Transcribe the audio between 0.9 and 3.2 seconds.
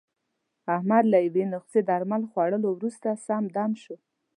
له یوې نسخې درمل خوړلو ورسته،